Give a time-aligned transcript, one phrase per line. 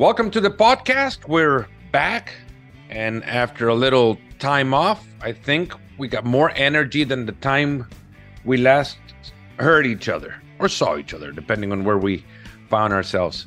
[0.00, 1.28] Welcome to the podcast.
[1.28, 2.32] We're back,
[2.88, 7.86] and after a little time off, I think we got more energy than the time
[8.46, 8.96] we last
[9.58, 12.24] heard each other or saw each other, depending on where we
[12.70, 13.46] found ourselves.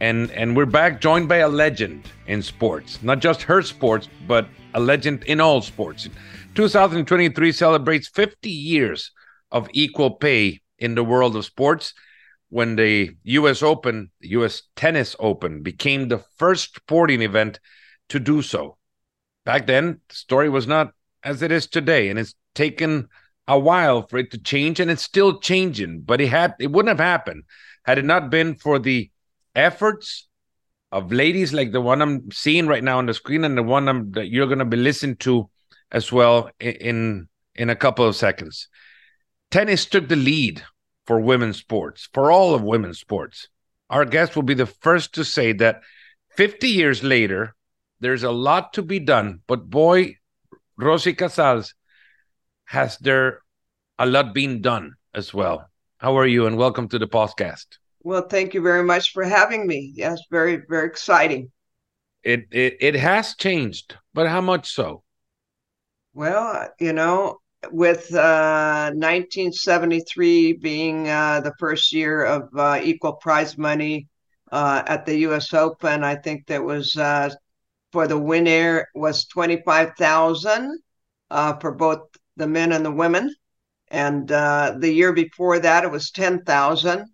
[0.00, 3.02] And and we're back joined by a legend in sports.
[3.02, 6.08] Not just her sports, but a legend in all sports.
[6.54, 9.10] 2023 celebrates 50 years
[9.52, 11.92] of equal pay in the world of sports
[12.50, 17.58] when the US Open, the US Tennis Open, became the first sporting event
[18.10, 18.76] to do so.
[19.46, 20.92] Back then, the story was not
[21.24, 23.08] as it is today, and it's taken
[23.48, 26.02] a while for it to change, and it's still changing.
[26.02, 27.44] But it had it wouldn't have happened
[27.84, 29.10] had it not been for the
[29.54, 30.28] efforts
[30.92, 33.88] of ladies like the one I'm seeing right now on the screen, and the one
[33.88, 35.48] I'm, that you're going to be listening to
[35.92, 38.68] as well in in a couple of seconds.
[39.50, 40.62] Tennis took the lead
[41.10, 43.48] for women's sports, for all of women's sports.
[43.90, 45.80] Our guest will be the first to say that
[46.36, 47.56] 50 years later,
[47.98, 50.18] there's a lot to be done, but boy,
[50.76, 51.74] Rosie Casals
[52.66, 53.40] has there
[53.98, 55.68] a lot been done as well.
[55.98, 56.46] How are you?
[56.46, 57.66] And welcome to the podcast.
[58.04, 59.92] Well, thank you very much for having me.
[59.96, 61.50] Yes, very, very exciting.
[62.22, 65.02] It it it has changed, but how much so?
[66.14, 73.58] Well, you know, with uh, 1973 being uh, the first year of uh, equal prize
[73.58, 74.08] money
[74.50, 75.52] uh, at the U.S.
[75.52, 77.30] Open, I think that was uh,
[77.92, 80.78] for the winner was 25,000
[81.30, 82.00] uh, for both
[82.36, 83.34] the men and the women,
[83.88, 87.04] and the year before that it was 10,000.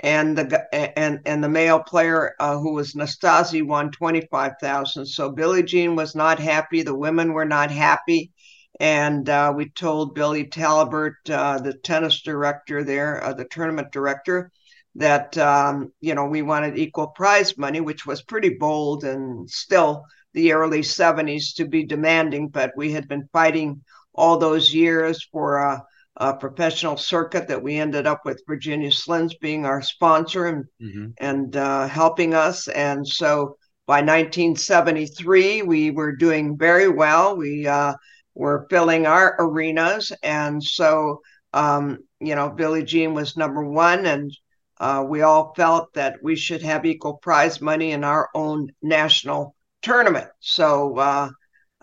[0.00, 0.66] And the
[0.98, 5.06] and and the male player who was Nastase won twenty five thousand.
[5.06, 6.82] So Billie Jean was not happy.
[6.82, 8.33] The women were not happy
[8.80, 14.50] and uh, we told Billy Talbert, uh, the tennis director there, uh, the tournament director,
[14.96, 20.04] that um, you know we wanted equal prize money, which was pretty bold and still
[20.32, 22.48] the early 70s to be demanding.
[22.48, 23.80] But we had been fighting
[24.14, 25.82] all those years for a,
[26.16, 31.06] a professional circuit that we ended up with Virginia Slims being our sponsor and mm-hmm.
[31.18, 32.68] and uh, helping us.
[32.68, 33.56] And so
[33.86, 37.36] by 1973, we were doing very well.
[37.36, 37.94] We uh,
[38.34, 40.12] were filling our arenas.
[40.22, 41.20] And so,
[41.52, 44.32] um, you know, Billie Jean was number one, and
[44.80, 49.54] uh, we all felt that we should have equal prize money in our own national
[49.82, 50.28] tournament.
[50.40, 51.30] So, uh,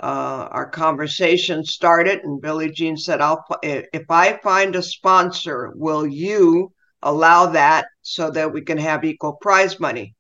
[0.02, 6.08] uh, our conversation started, and Billie Jean said, "I'll if I find a sponsor, will
[6.08, 6.74] you
[7.04, 10.16] allow that so that we can have equal prize money?"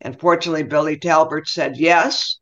[0.00, 2.38] And fortunately, Billy Talbert said yes.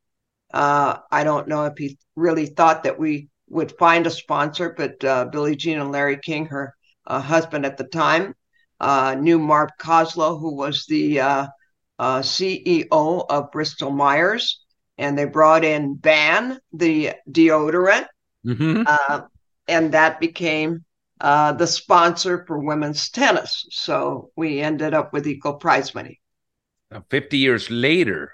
[0.56, 5.04] Uh, I don't know if he really thought that we would find a sponsor, but
[5.04, 6.74] uh, Billie Jean and Larry King, her
[7.06, 8.34] uh, husband at the time,
[8.80, 11.46] uh, knew Mark Koslow, who was the uh,
[11.98, 14.64] uh, CEO of Bristol Myers,
[14.96, 18.06] and they brought in Ban, the deodorant,
[18.46, 19.24] mm-hmm.
[19.68, 20.86] and that became
[21.20, 23.66] the sponsor for women's tennis.
[23.72, 26.18] So we ended up with equal prize money.
[26.90, 28.32] Now, 50 years later,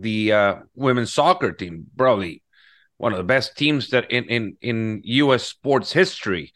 [0.00, 2.42] the uh, women's soccer team, probably
[2.96, 5.44] one of the best teams that in in in U.S.
[5.44, 6.52] sports history.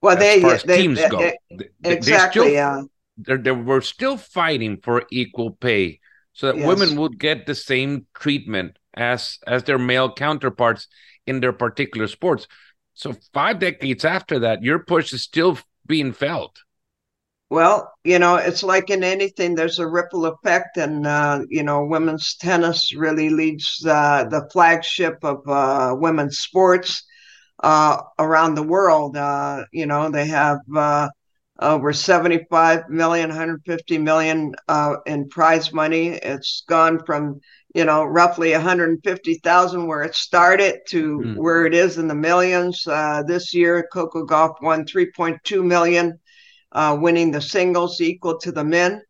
[0.00, 1.18] Well, they, they, teams they, go,
[1.50, 2.42] they, exactly.
[2.42, 2.82] Still, yeah,
[3.16, 6.00] they were still fighting for equal pay,
[6.32, 6.66] so that yes.
[6.66, 10.88] women would get the same treatment as as their male counterparts
[11.26, 12.46] in their particular sports.
[12.94, 16.60] So five decades after that, your push is still being felt.
[17.50, 21.84] Well, you know, it's like in anything, there's a ripple effect, and uh, you know,
[21.84, 27.02] women's tennis really leads uh, the flagship of uh, women's sports
[27.62, 29.16] uh, around the world.
[29.16, 31.08] Uh, you know, they have uh,
[31.58, 34.54] over 75 million, 150 million
[35.06, 36.08] in prize money.
[36.08, 37.40] It's gone from
[37.74, 41.36] you know roughly 150,000 where it started to mm.
[41.36, 42.84] where it is in the millions.
[43.26, 46.18] this year, Coco Gauff won 3.2 million
[46.72, 49.02] uh, winning the singles equal to the men.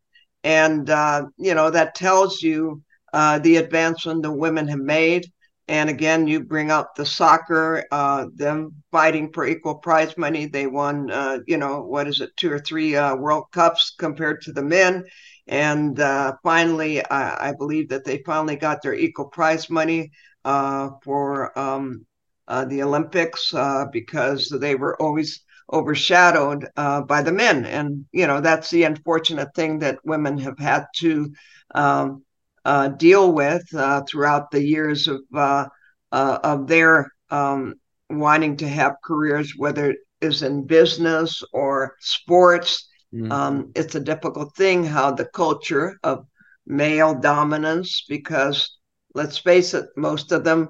[0.45, 2.83] And, uh, you know, that tells you
[3.13, 5.27] uh, the advancement the women have made.
[5.67, 10.47] And again, you bring up the soccer, uh, them fighting for equal prize money.
[10.47, 14.41] They won, uh, you know, what is it, two or three uh, World Cups compared
[14.43, 15.05] to the men.
[15.47, 15.99] And
[16.43, 20.11] finally, I, I, believe that they finally got their equal prize money
[20.45, 22.05] for um,
[22.47, 23.55] the Olympics
[23.93, 25.43] because they were always
[25.73, 27.65] overshadowed uh, by the men.
[27.65, 31.33] And, you know, that's the unfortunate thing that women have had to
[31.75, 32.25] um,
[32.65, 35.67] uh, deal with uh, throughout the years of, uh,
[36.13, 37.75] uh, of their um,
[38.11, 42.89] wanting to have careers, whether it is in business or sports.
[43.15, 43.31] Mm.
[43.31, 46.27] Um, it's a difficult thing how the culture of
[46.67, 48.79] male dominance because
[49.15, 50.69] let's face it, most of them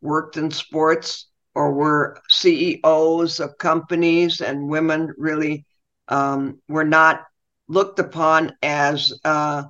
[0.00, 5.66] worked in sports or were CEOs of companies, and women really
[6.08, 7.24] um, were not
[7.68, 9.64] looked upon as uh,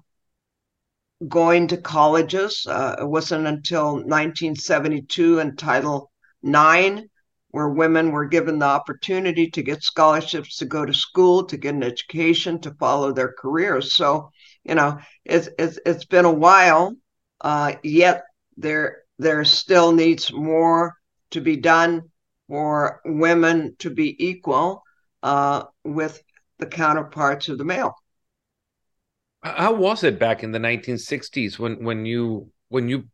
[1.26, 2.66] going to colleges.
[2.68, 6.10] Uh, it wasn't until 1972 in Title
[6.44, 7.02] IX
[7.50, 11.74] where women were given the opportunity to get scholarships to go to school, to get
[11.74, 13.92] an education, to follow their careers.
[13.92, 14.30] So,
[14.64, 16.94] you know, it's it's, it's been a while,
[17.40, 18.24] uh, yet
[18.56, 20.94] there there still needs more
[21.30, 22.02] to be done
[22.48, 24.82] for women to be equal
[25.22, 26.22] uh, with
[26.58, 27.94] the counterparts of the male.
[29.42, 33.04] How was it back in the 1960s when when you when you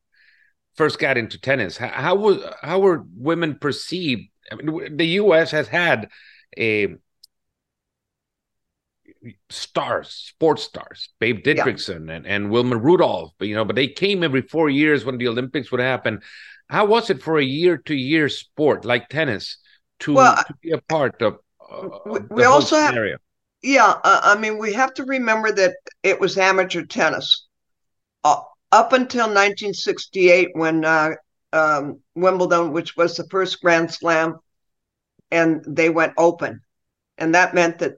[0.76, 1.76] first got into tennis?
[1.76, 4.22] How, how was how were women perceived?
[4.50, 5.50] I mean, the U.S.
[5.52, 6.08] has had
[6.58, 6.96] a
[9.50, 12.14] stars, sports stars, Babe Didrikson yeah.
[12.14, 15.70] and, and Wilma Rudolph, you know, but they came every four years when the Olympics
[15.70, 16.20] would happen.
[16.68, 19.58] How was it for a year to year sport like tennis
[20.00, 21.38] to, well, to be a part of?
[21.60, 23.12] Uh, we, we also scenario?
[23.12, 23.20] have,
[23.62, 27.46] yeah, uh, I mean, we have to remember that it was amateur tennis.
[28.24, 28.40] Uh,
[28.72, 31.10] up until 1968, when uh,
[31.52, 34.38] um, Wimbledon, which was the first Grand Slam,
[35.30, 36.60] and they went open.
[37.18, 37.94] And that meant that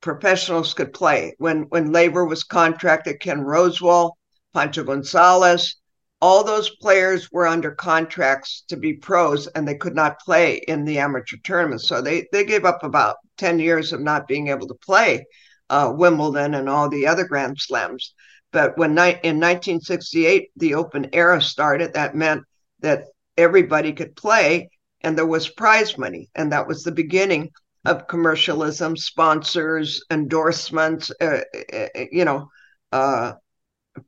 [0.00, 1.34] professionals could play.
[1.38, 4.12] When when Laver was contracted, Ken Rosewall,
[4.54, 5.76] Pancho Gonzalez,
[6.20, 10.84] all those players were under contracts to be pros and they could not play in
[10.84, 11.80] the amateur tournament.
[11.80, 15.26] So they they gave up about 10 years of not being able to play
[15.70, 18.14] uh, Wimbledon and all the other Grand Slams.
[18.52, 22.42] But when ni- in 1968 the Open era started, that meant
[22.80, 23.04] that
[23.36, 24.68] everybody could play
[25.02, 27.50] and there was prize money, and that was the beginning
[27.86, 31.40] of commercialism, sponsors, endorsements, uh,
[31.72, 32.48] uh, you know,
[32.92, 33.32] uh,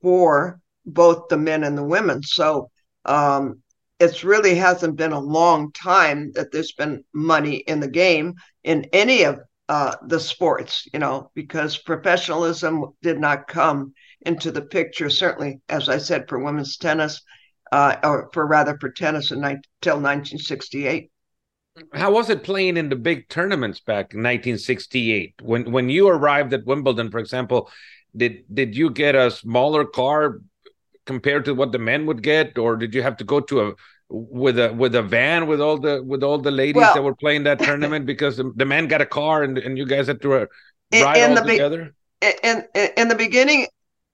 [0.03, 2.23] for both the men and the women.
[2.23, 2.71] So
[3.05, 3.63] um,
[3.99, 8.35] it really hasn't been a long time that there's been money in the game
[8.65, 14.63] in any of uh, the sports, you know, because professionalism did not come into the
[14.63, 17.23] picture, certainly, as I said, for women's tennis,
[17.71, 21.11] uh, or for rather for tennis until 1968.
[21.95, 25.35] How was it playing in the big tournaments back in 1968?
[25.41, 27.71] When when you arrived at Wimbledon, for example,
[28.15, 30.41] did did you get a smaller car
[31.13, 33.73] compared to what the men would get, or did you have to go to a
[34.09, 37.15] with a with a van with all the with all the ladies well, that were
[37.15, 40.21] playing that tournament because the, the man got a car and, and you guys had
[40.23, 40.47] to uh,
[40.93, 41.95] ride in, all the together?
[42.21, 43.67] Be- in, in in the beginning,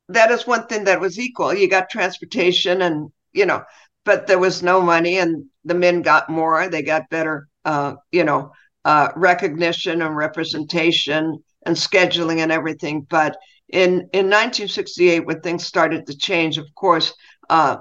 [0.09, 1.55] that is one thing that was equal.
[1.55, 3.63] You got transportation and you know,
[4.05, 6.69] but there was no money and the men got more.
[6.69, 8.53] They got better, uh, you know,
[8.85, 13.07] uh, recognition and representation and scheduling and everything.
[13.09, 13.37] But
[13.69, 17.15] in, in 1968, when things started to change, of course,
[17.51, 17.79] uh,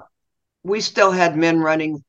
[0.62, 2.04] we still had men running,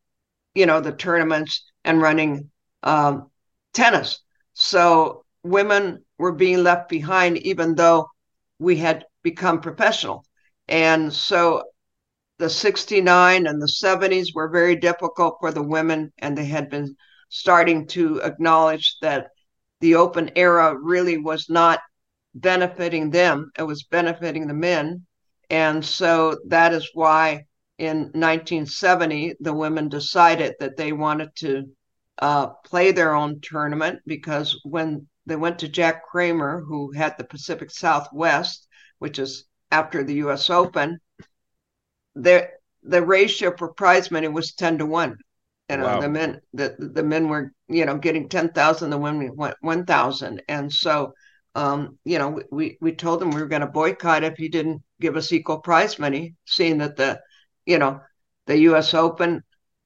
[0.53, 2.49] you know, the tournaments and running
[2.83, 3.29] um,
[3.73, 4.21] tennis.
[4.53, 8.09] So women were being left behind, even though
[8.59, 10.25] we had become professional.
[10.67, 11.63] And so
[12.37, 16.95] the 69 and the 70s were very difficult for the women, and they had been
[17.29, 19.27] starting to acknowledge that
[19.81, 21.79] the open era really was not
[22.33, 25.05] benefiting them, it was benefiting the men.
[25.49, 27.45] And so that is why
[27.77, 31.65] in 1970, the women decided that they wanted to
[32.21, 37.23] uh, play their own tournament because when they went to Jack Kramer, who had the
[37.23, 38.67] Pacific Southwest,
[38.99, 40.99] which is after the US Open,
[42.15, 42.49] the
[42.83, 45.17] the ratio for prize money was 10 to 1
[45.69, 45.99] you know wow.
[45.99, 50.71] the men the, the men were you know getting 10,000 the women went 1,000 and
[50.71, 51.13] so
[51.55, 54.81] um, you know we we told him we were going to boycott if he didn't
[55.01, 57.19] give us equal prize money seeing that the
[57.65, 58.01] you know
[58.47, 59.43] the US Open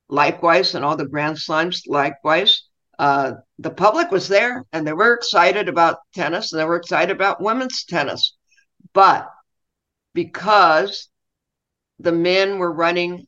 [0.10, 2.64] likewise and all the grand slams likewise
[3.00, 7.16] uh, the public was there and they were excited about tennis and they were excited
[7.16, 8.36] about women's tennis.
[8.94, 9.30] But
[10.14, 11.10] because
[12.00, 13.26] the men were running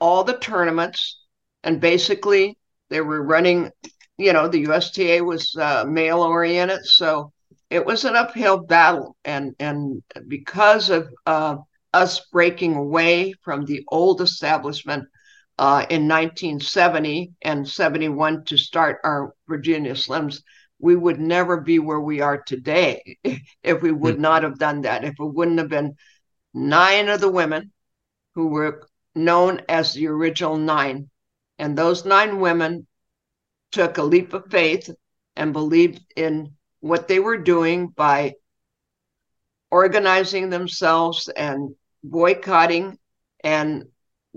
[0.00, 1.18] all the tournaments
[1.64, 2.56] and basically
[2.88, 3.70] they were running
[4.16, 7.32] you know the USTA was uh, male oriented so
[7.70, 11.56] it was an uphill battle and and because of uh,
[11.92, 15.04] us breaking away from the old establishment
[15.58, 20.42] uh, in 1970 and 71 to start our Virginia Slims,
[20.78, 23.18] we would never be where we are today
[23.62, 24.22] if we would mm-hmm.
[24.22, 25.04] not have done that.
[25.04, 25.96] If it wouldn't have been
[26.54, 27.72] nine of the women
[28.34, 31.10] who were known as the original nine.
[31.58, 32.86] And those nine women
[33.72, 34.88] took a leap of faith
[35.34, 38.34] and believed in what they were doing by
[39.70, 42.98] organizing themselves and boycotting
[43.42, 43.84] and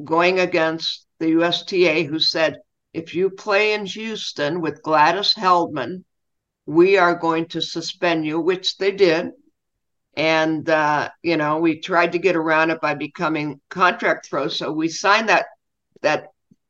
[0.04, 2.58] going against the USTA, who said,
[2.94, 6.04] if you play in Houston with Gladys Heldman,
[6.66, 9.32] we are going to suspend you, which they did.
[10.16, 14.50] And, uh, you know, we tried to get around it by becoming contract pro.
[14.50, 15.46] So we signed that,
[16.02, 16.28] that,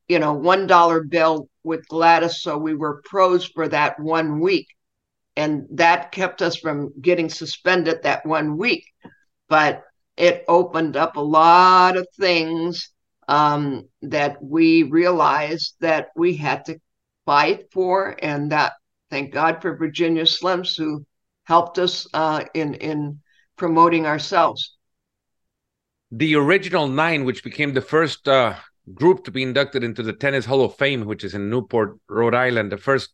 [0.08, 2.42] you know, $1 bill with Gladys.
[2.42, 4.68] So we were pros for that one week.
[5.36, 8.86] And that kept us from getting suspended that one week.
[9.48, 9.84] But
[10.18, 12.92] it opened up a lot of things
[13.28, 16.80] um, that we realized that we had to
[17.26, 18.74] fight for, and that
[19.10, 21.06] thank God for Virginia Slims who
[21.44, 23.20] helped us uh, in in
[23.56, 24.76] promoting ourselves.
[26.12, 28.56] The original nine, which became the first uh,
[28.94, 32.36] group to be inducted into the Tennis Hall of Fame, which is in Newport, Rhode
[32.36, 33.12] Island, the first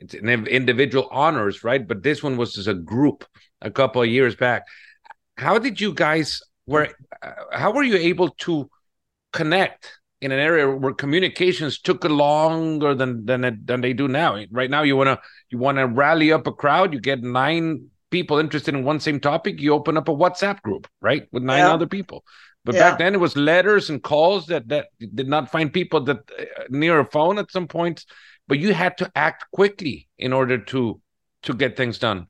[0.00, 1.86] it's an individual honors, right?
[1.86, 3.24] But this one was as a group
[3.60, 4.62] a couple of years back.
[5.36, 6.88] How did you guys were?
[7.22, 8.70] Uh, how were you able to
[9.32, 14.42] connect in an area where communications took longer than than than they do now.
[14.50, 16.92] Right now, you wanna you wanna rally up a crowd.
[16.92, 19.60] You get nine people interested in one same topic.
[19.60, 21.72] You open up a WhatsApp group, right, with nine yeah.
[21.72, 22.24] other people.
[22.64, 22.90] But yeah.
[22.90, 26.44] back then, it was letters and calls that that did not find people that uh,
[26.68, 28.04] near a phone at some points.
[28.48, 31.00] But you had to act quickly in order to
[31.42, 32.26] to get things done.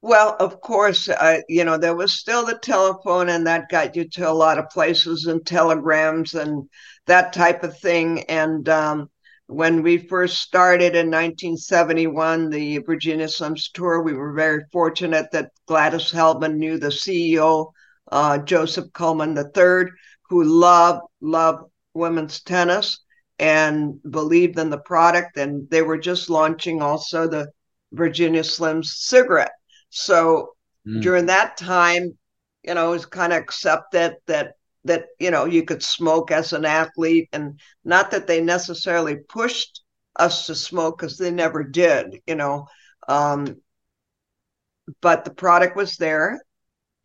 [0.00, 4.06] Well, of course, uh, you know, there was still the telephone, and that got you
[4.10, 6.68] to a lot of places and telegrams and
[7.06, 8.20] that type of thing.
[8.24, 9.08] And um,
[9.46, 15.52] when we first started in 1971, the Virginia Slims Tour, we were very fortunate that
[15.66, 17.72] Gladys Heldman knew the CEO,
[18.12, 19.86] uh, Joseph Cullman III,
[20.28, 23.00] who loved, loved women's tennis
[23.38, 25.36] and believed in the product.
[25.36, 27.48] And they were just launching also the
[27.92, 29.52] Virginia Slims cigarette
[29.94, 30.54] so
[30.86, 31.00] mm.
[31.00, 32.18] during that time,
[32.64, 34.54] you know, it was kind of accepted that
[34.86, 39.82] that you know you could smoke as an athlete, and not that they necessarily pushed
[40.16, 42.66] us to smoke because they never did, you know.
[43.08, 43.60] Um,
[45.00, 46.42] but the product was there,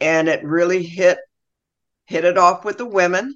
[0.02, 1.20] and it really hit
[2.08, 3.36] hit it off with the women,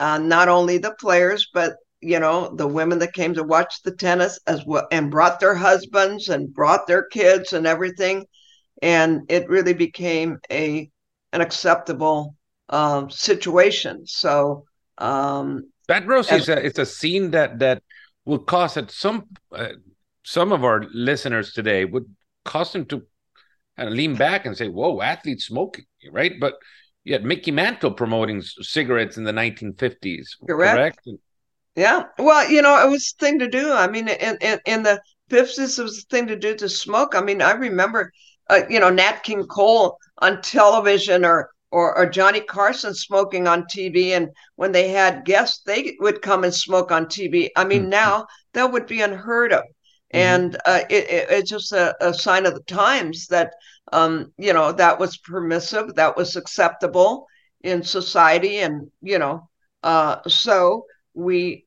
[0.00, 3.92] uh, not only the players, but you know the women that came to watch the
[3.92, 8.24] tennis as well, and brought their husbands and brought their kids and everything
[8.82, 10.90] and it really became a
[11.32, 12.34] an acceptable
[12.68, 14.06] um, situation.
[14.06, 14.64] So
[14.98, 17.82] um, that Rosie is a, it's a scene that that
[18.24, 19.72] will cause at some uh,
[20.24, 22.06] some of our listeners today would
[22.44, 23.02] cause them to
[23.76, 26.32] kind of lean back and say, "Whoa, athletes smoking," right?
[26.38, 26.54] But
[27.04, 31.04] you had Mickey Mantle promoting cigarettes in the 1950s, correct?
[31.06, 31.08] correct?
[31.78, 32.04] Yeah.
[32.18, 33.72] Well, you know, it was a thing to do.
[33.72, 37.14] I mean, in, in, in the 50s, it was a thing to do to smoke.
[37.14, 38.10] I mean, I remember
[38.50, 43.64] uh, you know, Nat King Cole on television or, or or Johnny Carson smoking on
[43.64, 44.10] TV.
[44.10, 47.48] And when they had guests, they would come and smoke on TV.
[47.56, 47.90] I mean, mm-hmm.
[47.90, 49.60] now that would be unheard of.
[49.60, 50.18] Mm-hmm.
[50.18, 53.52] And uh, it, it, it's just a, a, sign of the times that,
[53.92, 57.26] um, you know, that was permissive, that was acceptable
[57.60, 58.58] in society.
[58.58, 59.46] And, you know,
[59.82, 61.66] uh, so we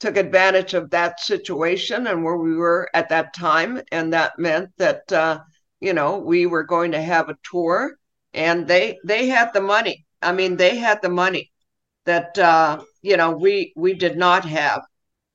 [0.00, 3.80] took advantage of that situation and where we were at that time.
[3.92, 5.40] And that meant that, uh,
[5.80, 7.96] you know, we were going to have a tour
[8.34, 10.04] and they they had the money.
[10.22, 11.50] I mean, they had the money
[12.04, 14.82] that uh, you know, we we did not have.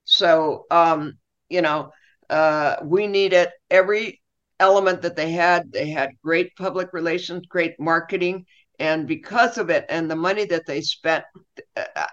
[0.06, 1.18] So um,
[1.50, 1.92] you know,
[2.30, 4.22] uh, we needed every
[4.60, 5.72] element that they had.
[5.72, 8.46] They had great public relations, great marketing,
[8.80, 11.24] and because of it and the money that they spent,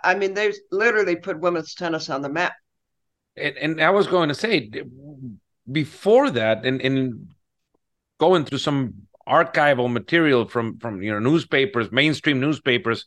[0.05, 2.53] I mean, they literally put women's tennis on the map.
[3.37, 4.71] And, and I was going to say,
[5.71, 7.33] before that, and, and
[8.19, 8.95] going through some
[9.27, 13.07] archival material from from you know newspapers, mainstream newspapers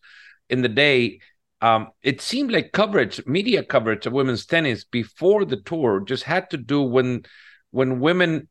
[0.49, 1.19] in the day.
[1.61, 6.49] Um, it seemed like coverage, media coverage of women's tennis before the tour just had
[6.49, 7.23] to do when
[7.71, 8.49] when women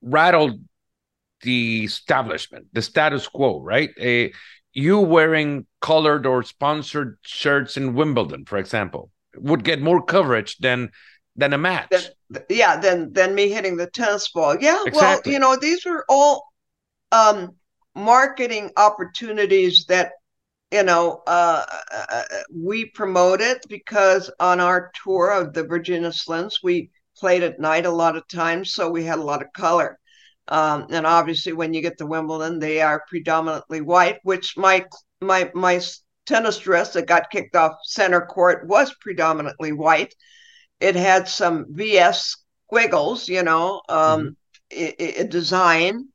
[0.00, 0.60] rattled
[1.44, 3.90] the establishment, the status quo, right?
[4.00, 4.32] A,
[4.72, 10.90] you wearing colored or sponsored shirts in Wimbledon, for example, would get more coverage than
[11.36, 11.90] than a match.
[12.30, 14.56] Than, yeah, than than me hitting the tennis ball.
[14.60, 15.30] Yeah, exactly.
[15.30, 16.44] well, you know, these were all
[17.12, 17.56] um,
[17.94, 20.12] marketing opportunities that
[20.72, 22.22] you know uh, uh,
[22.52, 27.90] we promoted because on our tour of the Virginia Slims, we played at night a
[27.90, 29.98] lot of times, so we had a lot of color.
[30.48, 34.86] Um, and obviously, when you get to Wimbledon, they are predominantly white, which my
[35.20, 35.80] my my
[36.26, 40.14] tennis dress that got kicked off center court was predominantly white
[40.80, 42.36] it had some VS
[42.66, 44.28] squiggles, you know, um, mm-hmm.
[44.70, 46.08] it, it design,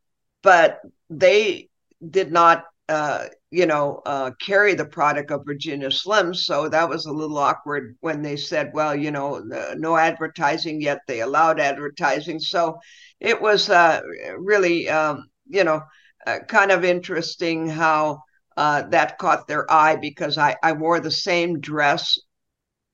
[0.44, 1.70] but they
[2.08, 6.38] did not uh, you know, uh, carry the product of Virginia Slims.
[6.38, 9.44] So that was a little awkward when they said, well, you know,
[9.78, 11.00] no advertising yet.
[11.08, 12.40] They allowed advertising.
[12.40, 12.80] So
[13.20, 14.02] it was uh,
[14.38, 15.82] really, um, you know,
[16.26, 18.24] uh, kind of interesting how
[18.58, 22.18] uh, that caught their eye because I, I wore the same dress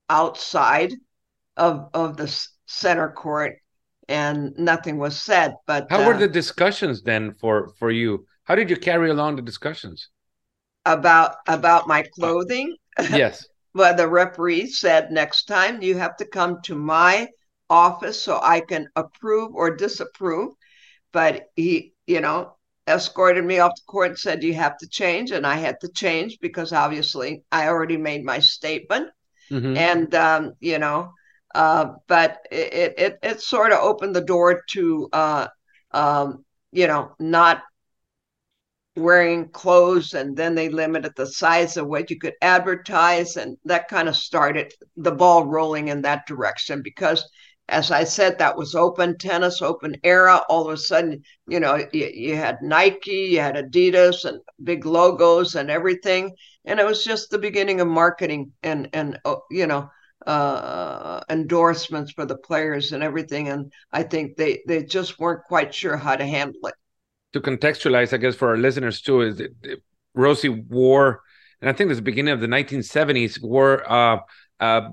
[0.09, 0.93] outside
[1.57, 2.27] of of the
[2.67, 3.55] center court
[4.07, 8.69] and nothing was said but how were the discussions then for for you how did
[8.69, 10.09] you carry along the discussions
[10.85, 12.75] about about my clothing
[13.11, 17.27] yes well the referee said next time you have to come to my
[17.69, 20.53] office so i can approve or disapprove
[21.11, 22.55] but he you know
[22.87, 25.31] escorted me off the court and said, You have to change.
[25.31, 29.09] And I had to change because obviously I already made my statement.
[29.51, 29.77] Mm-hmm.
[29.77, 31.11] And, um, you know,
[31.53, 35.47] uh, but it, it, it sort of opened the door to, uh,
[35.91, 37.63] um, you know, not
[38.95, 43.87] wearing clothes and then they limited the size of what you could advertise and that
[43.89, 47.27] kind of started the ball rolling in that direction because
[47.67, 50.41] as I said, that was open tennis, open era.
[50.49, 54.85] All of a sudden, you know, you, you, had Nike, you had Adidas, and big
[54.85, 56.35] logos and everything,
[56.65, 59.89] and it was just the beginning of marketing and and uh, you know
[60.27, 63.49] uh, endorsements for the players and everything.
[63.49, 66.75] And I think they they just weren't quite sure how to handle it.
[67.35, 69.81] To contextualize, I guess for our listeners too, is that
[70.13, 71.21] Rosie wore,
[71.59, 73.83] and I think it was the beginning of the 1970s, wore.
[73.91, 74.19] Uh,
[74.61, 74.91] uh,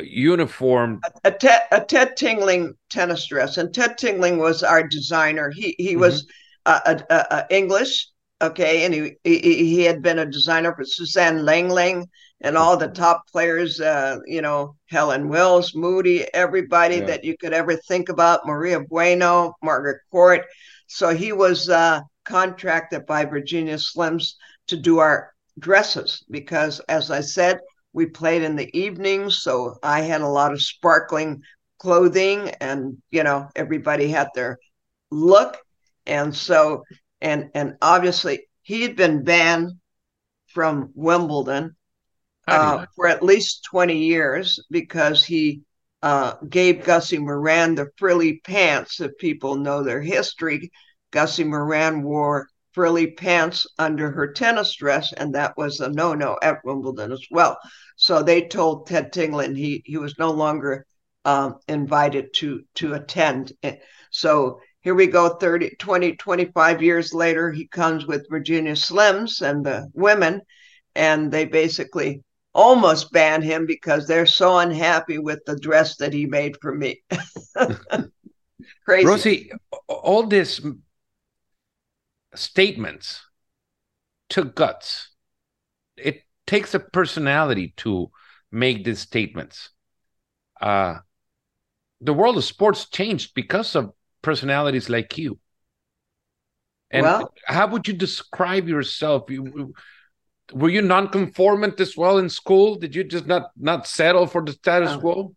[0.00, 1.00] uniform.
[1.24, 5.50] A, a, Ted, a Ted Tinling tennis dress, and Ted Tinling was our designer.
[5.50, 6.00] He he mm-hmm.
[6.00, 6.26] was
[6.66, 8.08] uh, a, English,
[8.42, 12.06] okay, and he, he he had been a designer for Suzanne Lenglen
[12.40, 13.80] and all the top players.
[13.80, 17.06] Uh, you know, Helen Wills, Moody, everybody yeah.
[17.06, 18.46] that you could ever think about.
[18.46, 20.44] Maria Bueno, Margaret Court.
[20.92, 24.34] So he was uh, contracted by Virginia Slims
[24.66, 27.60] to do our dresses because, as I said,
[27.92, 31.42] we played in the evenings, so I had a lot of sparkling
[31.78, 34.58] clothing, and you know everybody had their
[35.12, 35.58] look,
[36.06, 36.82] and so
[37.20, 39.70] and and obviously he had been banned
[40.48, 41.76] from Wimbledon
[42.48, 45.62] uh, for at least twenty years because he
[46.02, 49.00] uh, gave Gussie Moran the frilly pants.
[49.00, 50.70] If people know their history,
[51.10, 56.64] Gussie Moran wore frilly pants under her tennis dress, and that was a no-no at
[56.64, 57.58] Wimbledon as well.
[57.96, 60.86] So they told Ted Tinling he he was no longer
[61.24, 63.52] um, invited to to attend.
[64.10, 69.64] So here we go 30 20 25 years later he comes with virginia slims and
[69.64, 70.40] the women
[70.94, 76.26] and they basically almost ban him because they're so unhappy with the dress that he
[76.26, 77.00] made for me
[78.84, 79.52] crazy rosie
[79.88, 80.60] all this
[82.34, 83.22] statements
[84.28, 85.10] took guts.
[85.96, 88.10] It takes a personality to
[88.50, 89.70] make these statements.
[90.60, 90.98] Uh,
[92.00, 95.38] the world of sports changed because of personalities like you.
[96.90, 99.30] And well, how would you describe yourself?
[99.30, 99.74] You,
[100.52, 102.76] were you nonconformant as well in school?
[102.76, 105.34] Did you just not not settle for the status quo?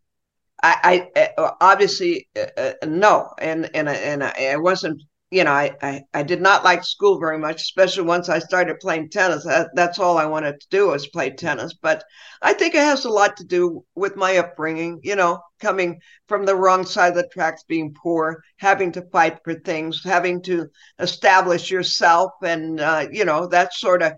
[0.62, 5.02] I, I uh, obviously uh, uh, no, and and and I, I wasn't
[5.34, 8.80] you know, I, I, I did not like school very much, especially once I started
[8.80, 9.43] playing tennis.
[9.45, 11.73] That, that's all I wanted to do was play tennis.
[11.73, 12.04] But
[12.43, 16.45] I think it has a lot to do with my upbringing, you know, coming from
[16.45, 20.67] the wrong side of the tracks, being poor, having to fight for things, having to
[20.99, 22.34] establish yourself.
[22.43, 24.13] And, uh, you know, that sort of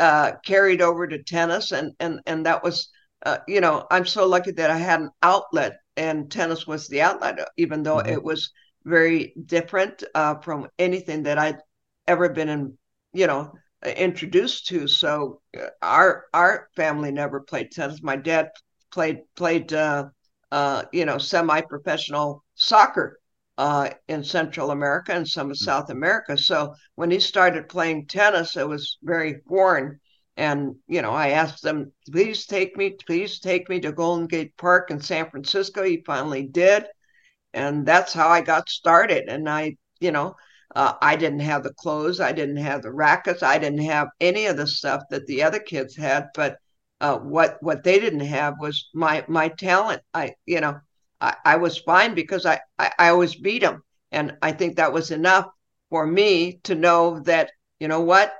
[0.00, 1.72] uh, carried over to tennis.
[1.72, 2.88] And, and, and that was,
[3.26, 7.02] uh, you know, I'm so lucky that I had an outlet and tennis was the
[7.02, 8.14] outlet, even though mm-hmm.
[8.14, 8.50] it was–
[8.84, 11.58] very different uh, from anything that I'd
[12.06, 12.78] ever been in,
[13.12, 13.52] you know,
[13.84, 14.88] introduced to.
[14.88, 18.02] So uh, our our family never played tennis.
[18.02, 18.50] My dad
[18.90, 20.08] played played uh,
[20.50, 23.19] uh, you know semi-professional soccer
[23.60, 25.60] uh, in Central America and some of mm.
[25.60, 26.36] South America.
[26.38, 30.00] So when he started playing tennis, it was very foreign.
[30.36, 34.56] And you know, I asked them, please take me, please take me to Golden Gate
[34.56, 35.82] Park in San Francisco.
[35.82, 36.86] He finally did
[37.52, 39.24] and that's how I got started.
[39.28, 40.36] And I, you know,
[40.74, 44.46] uh, I didn't have the clothes, I didn't have the rackets, I didn't have any
[44.46, 46.28] of the stuff that the other kids had.
[46.34, 46.58] But
[47.00, 50.02] uh, what what they didn't have was my my talent.
[50.14, 50.78] I, you know,
[51.20, 54.92] I, I was fine because I, I I always beat them, and I think that
[54.92, 55.46] was enough
[55.90, 58.34] for me to know that you know what?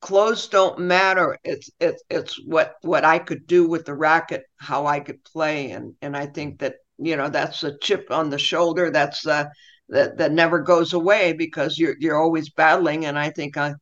[0.00, 1.38] Clothes don't matter.
[1.44, 5.70] It's it's it's what what i could do with the racket how i could play.
[5.72, 8.90] And and i think that you know that's a chip on the shoulder.
[8.90, 9.46] That's uh,
[9.88, 13.06] that that never goes away because you're you're always battling.
[13.06, 13.74] And i think i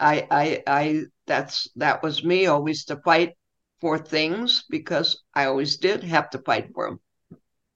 [0.00, 3.34] I, I, I, that's that was me always to fight
[3.80, 7.00] for things because I always did have to fight for them.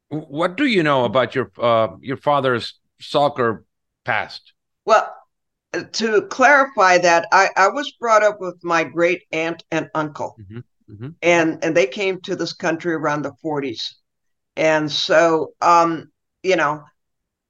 [0.09, 3.65] What do you know about your uh, your father's soccer
[4.05, 4.53] past?
[4.85, 5.15] Well,
[5.93, 10.93] to clarify that, I, I was brought up with my great aunt and uncle, mm-hmm.
[10.93, 11.09] Mm-hmm.
[11.23, 13.95] and and they came to this country around the 40s,
[14.57, 16.11] and so um,
[16.43, 16.83] you know,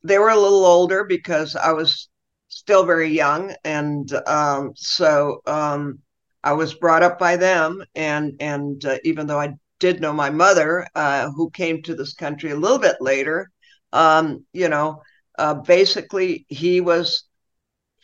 [0.03, 2.09] they were a little older because I was
[2.49, 6.01] still very young, and um, so um,
[6.43, 10.31] I was brought up by them, and and uh, even though I did know my
[10.31, 13.51] mother, uh, who came to this country a little bit later,
[13.93, 15.03] um, you know,
[15.39, 17.25] uh, basically he was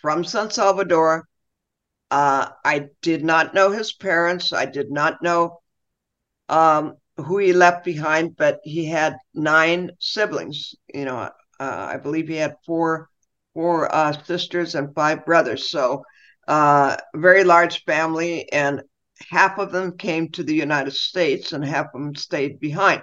[0.01, 1.27] from San Salvador.
[2.11, 4.53] Uh, I did not know his parents.
[4.53, 5.61] I did not know
[6.49, 10.75] um, who he left behind, but he had nine siblings.
[10.93, 11.31] You know, uh,
[11.93, 13.09] I believe he had four
[13.55, 15.71] four uh, sisters and five brothers.
[15.71, 16.05] So,
[16.49, 18.83] uh, very large family, and
[19.31, 23.03] half of them came to the United States, and half of them stayed behind.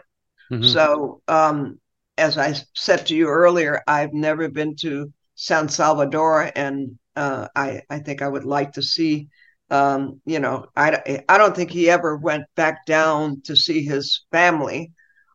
[0.51, 0.63] Mm-hmm.
[0.65, 1.79] So, um,
[2.17, 7.81] as I said to you earlier, I've never been to San Salvador, and uh, I
[7.89, 9.29] I think I would like to see.
[9.69, 14.25] Um, you know, I, I don't think he ever went back down to see his
[14.29, 14.91] family.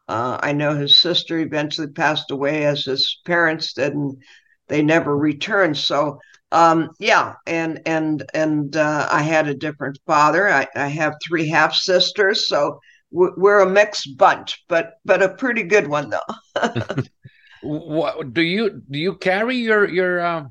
[0.09, 4.23] Uh, I know his sister eventually passed away as his parents did, and
[4.69, 5.79] they never returned.
[5.79, 6.21] So
[6.53, 10.49] um, yeah, and and and uh, I had a different father.
[10.49, 12.81] I, I have three half sisters, so
[13.11, 16.63] we're a mixed bunch, but but a pretty good one though.
[17.63, 18.99] what do you do?
[18.99, 20.45] You carry your your uh,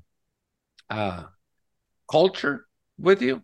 [0.90, 1.24] uh,
[2.10, 2.66] culture
[2.98, 3.42] with you?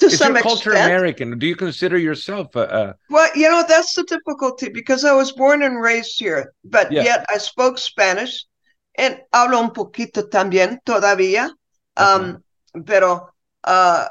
[0.00, 0.90] To Is some your culture extent.
[0.90, 1.38] American?
[1.38, 5.32] Do you consider yourself a, a, Well, you know that's the difficulty because I was
[5.32, 7.04] born and raised here, but yeah.
[7.04, 8.44] yet I spoke Spanish
[8.96, 11.50] and hablo un poquito también todavía.
[11.96, 12.42] Um,
[12.74, 12.82] uh-huh.
[12.86, 13.28] Pero,
[13.64, 14.08] uh,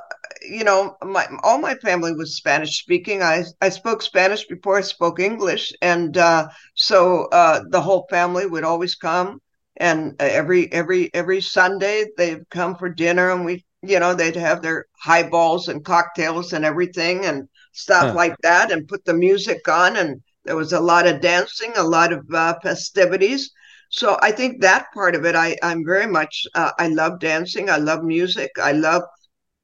[0.47, 3.21] you know, my, all my family was Spanish speaking.
[3.21, 5.73] I, I spoke Spanish before I spoke English.
[5.81, 9.39] And uh, so uh, the whole family would always come.
[9.77, 14.61] And every every every Sunday they'd come for dinner, and we, you know, they'd have
[14.61, 18.13] their highballs and cocktails and everything and stuff huh.
[18.13, 19.95] like that, and put the music on.
[19.95, 23.49] And there was a lot of dancing, a lot of uh, festivities
[23.91, 27.69] so I think that part of it, I, I'm very much, uh, I love dancing.
[27.69, 28.51] I love music.
[28.61, 29.03] I love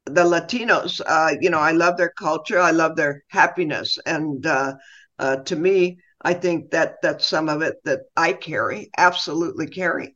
[0.06, 1.02] the Latinos.
[1.06, 2.60] Uh, you know, I love their culture.
[2.60, 3.98] I love their happiness.
[4.06, 4.74] And uh,
[5.20, 10.16] uh, to me, I think that that's some of it that I carry, absolutely carry.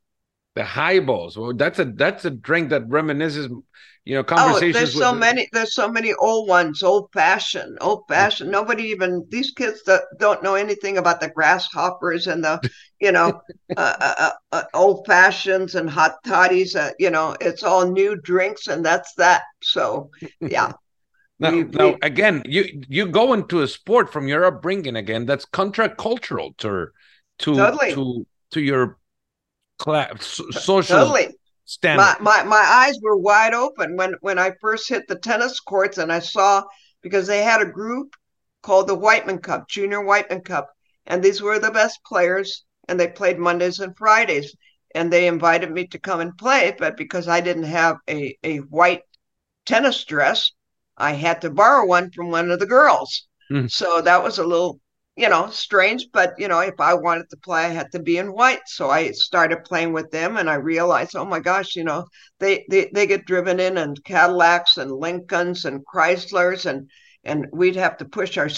[0.56, 1.38] The highballs.
[1.38, 3.50] Well, that's a that's a drink that reminisces
[4.06, 8.04] you know conversations oh, there's so many there's so many old ones old fashioned old
[8.08, 8.50] fashioned.
[8.50, 12.60] Nobody even these kids that don't know anything about the grasshoppers and the
[13.00, 13.42] you know
[13.78, 18.16] uh, uh, uh, uh, old fashions and hot toddies uh, you know it's all new
[18.16, 19.44] drinks and that's that.
[19.62, 20.10] So
[20.40, 20.74] yeah.
[21.40, 25.26] Now, we, now we, again you you go into a sport from your upbringing again
[25.26, 26.90] that's cultural to
[27.40, 27.96] to totally.
[27.96, 29.00] to to your
[29.80, 31.30] class social totally
[31.98, 35.98] my, my my eyes were wide open when when I first hit the tennis courts
[35.98, 36.64] and I saw
[37.02, 38.16] because they had a group
[38.62, 40.70] called the Wightman Cup, Junior Wightman Cup,
[41.06, 44.56] and these were the best players and they played Mondays and Fridays
[44.94, 48.58] and they invited me to come and play but because I didn't have a a
[48.58, 49.04] white
[49.66, 50.52] tennis dress,
[50.98, 53.28] I had to borrow one from one of the girls.
[53.52, 53.72] Mm.
[53.72, 54.80] So that was a little
[55.16, 58.18] you know, strange, but you know, if I wanted to play, I had to be
[58.18, 58.62] in white.
[58.68, 62.06] So I started playing with them and I realized, oh my gosh, you know,
[62.40, 66.90] they they, they get driven in and Cadillacs and Lincolns and Chryslers and
[67.24, 68.50] and we'd have to push our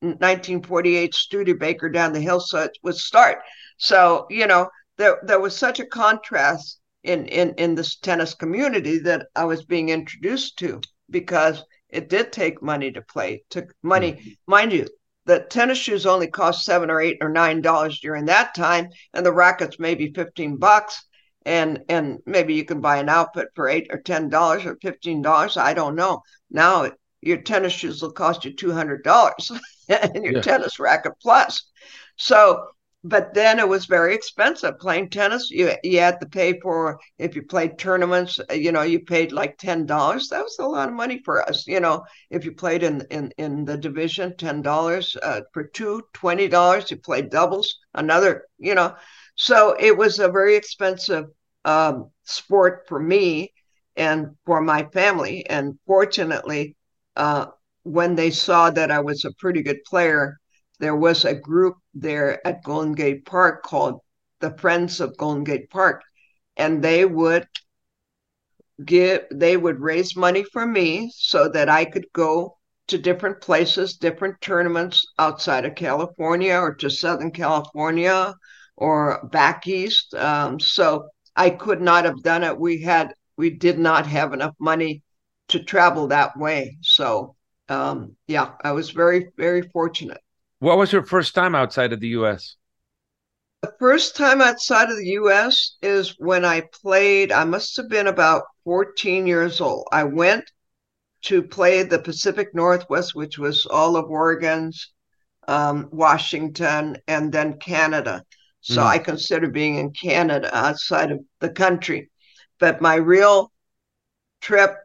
[0.00, 3.38] 1948 Studebaker down the hill so it would start.
[3.78, 8.98] So, you know, there there was such a contrast in in in this tennis community
[8.98, 10.80] that I was being introduced to
[11.10, 13.34] because it did take money to play.
[13.34, 14.30] It took money, mm-hmm.
[14.46, 14.86] mind you,
[15.28, 19.24] the tennis shoes only cost seven or eight or nine dollars during that time, and
[19.24, 21.04] the rackets maybe fifteen bucks.
[21.44, 25.20] And and maybe you can buy an outfit for eight or ten dollars or fifteen
[25.20, 25.58] dollars.
[25.58, 26.22] I don't know.
[26.50, 29.52] Now your tennis shoes will cost you two hundred dollars,
[29.88, 30.40] and your yeah.
[30.40, 31.62] tennis racket plus.
[32.16, 32.64] So
[33.04, 35.50] but then it was very expensive playing tennis.
[35.50, 38.38] You you had to pay for if you played tournaments.
[38.50, 40.28] Uh, you know, you paid like ten dollars.
[40.28, 41.66] That was a lot of money for us.
[41.66, 46.02] You know, if you played in in in the division, ten dollars uh, for two,
[46.12, 46.90] twenty dollars.
[46.90, 48.46] You played doubles, another.
[48.58, 48.96] You know,
[49.36, 51.26] so it was a very expensive
[51.64, 53.52] um, sport for me
[53.96, 55.46] and for my family.
[55.48, 56.76] And fortunately,
[57.16, 57.46] uh,
[57.82, 60.38] when they saw that I was a pretty good player
[60.78, 64.00] there was a group there at Golden Gate Park called
[64.40, 66.02] the Friends of Golden Gate Park,
[66.56, 67.46] and they would
[68.84, 72.56] give they would raise money for me so that I could go
[72.88, 78.34] to different places, different tournaments outside of California or to Southern California
[78.76, 80.14] or back east.
[80.14, 82.58] Um, so I could not have done it.
[82.58, 85.02] We had we did not have enough money
[85.48, 86.78] to travel that way.
[86.82, 87.36] So
[87.68, 90.20] um, yeah, I was very very fortunate.
[90.60, 92.56] What was your first time outside of the U.S.?
[93.62, 95.76] The first time outside of the U.S.
[95.82, 97.32] is when I played.
[97.32, 99.86] I must have been about 14 years old.
[99.92, 100.50] I went
[101.22, 104.92] to play the Pacific Northwest, which was all of Oregon's,
[105.46, 108.24] um, Washington, and then Canada.
[108.60, 108.86] So mm.
[108.86, 112.10] I consider being in Canada outside of the country.
[112.58, 113.52] But my real
[114.40, 114.76] trip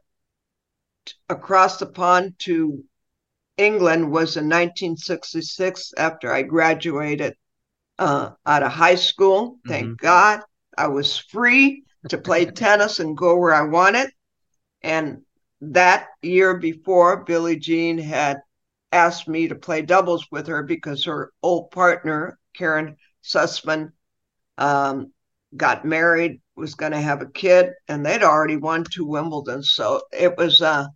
[1.29, 2.83] across the pond to
[3.57, 7.35] England was in 1966 after I graduated
[7.99, 9.59] uh, out of high school.
[9.67, 10.05] Thank mm-hmm.
[10.05, 10.41] God
[10.77, 14.09] I was free to play tennis and go where I wanted.
[14.81, 15.21] And
[15.61, 18.41] that year before, Billie Jean had
[18.91, 23.91] asked me to play doubles with her because her old partner, Karen Susman,
[24.57, 25.11] um,
[25.55, 29.63] got married, was going to have a kid, and they'd already won two Wimbledon.
[29.63, 30.87] So it was uh,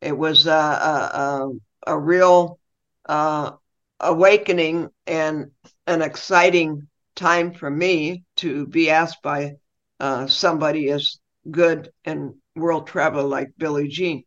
[0.00, 1.50] it was a, a,
[1.86, 2.58] a real
[3.06, 3.52] uh,
[4.00, 5.50] awakening and
[5.86, 9.52] an exciting time for me to be asked by
[10.00, 11.18] uh, somebody as
[11.50, 14.24] good and world travel like Billie Jean.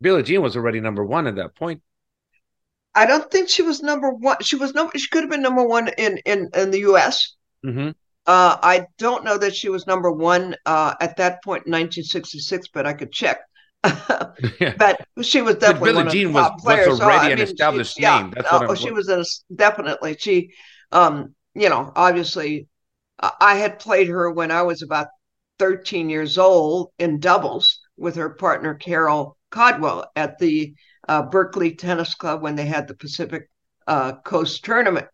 [0.00, 1.82] Billie Jean was already number one at that point.
[2.94, 4.38] I don't think she was number one.
[4.40, 4.96] She was number.
[4.96, 7.34] She could have been number one in in in the U.S.
[7.64, 7.90] Mm-hmm.
[8.26, 12.68] Uh, I don't know that she was number one uh, at that point in 1966,
[12.68, 13.40] but I could check.
[14.60, 14.74] Yeah.
[14.76, 18.32] But she was definitely Billie Jean was, was, already so, an mean, established she, name.
[18.34, 20.16] That's what oh, she was a, definitely.
[20.18, 20.50] She,
[20.92, 22.68] um, you know, obviously,
[23.18, 25.08] I had played her when I was about
[25.58, 30.74] 13 years old in doubles with her partner Carol Caldwell at the
[31.08, 33.48] uh, Berkeley Tennis Club when they had the Pacific
[33.86, 35.06] uh, Coast tournament.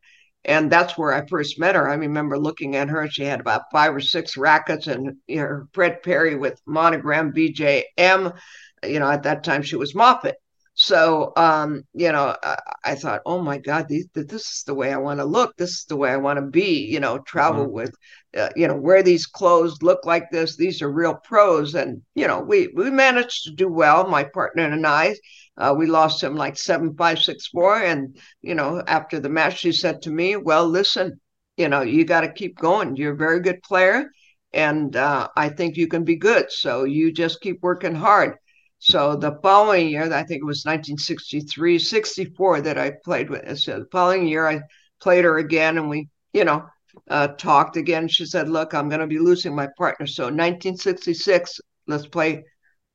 [0.45, 1.89] And that's where I first met her.
[1.89, 3.09] I remember looking at her.
[3.09, 8.37] She had about five or six rackets and you know, Fred Perry with monogram BJM.
[8.85, 10.37] You know, at that time she was Moffitt.
[10.75, 14.93] So, um, you know, I, I, thought, oh my God, these, this is the way
[14.93, 15.55] I want to look.
[15.57, 17.75] This is the way I want to be, you know, travel mm-hmm.
[17.75, 17.95] with,
[18.37, 20.57] uh, you know, wear these clothes, look like this.
[20.57, 21.75] These are real pros.
[21.75, 25.15] And, you know, we, we managed to do well, my partner and I.
[25.57, 27.77] Uh, we lost him like seven, five, six, four.
[27.77, 31.21] And, you know, after the match, she said to me, well, listen,
[31.57, 32.97] you know, you got to keep going.
[32.97, 34.11] You're a very good player.
[34.53, 36.51] And uh, I think you can be good.
[36.51, 38.37] So you just keep working hard
[38.85, 43.57] so the following year, I think it was 1963, 64 that I played with.
[43.61, 44.63] So the following year, I
[45.01, 46.67] played her again, and we, you know,
[47.09, 48.09] uh, talked again.
[48.09, 52.43] She said, "Look, I'm going to be losing my partner." So 1966, let's play